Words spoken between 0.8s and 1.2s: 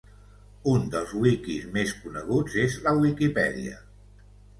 dels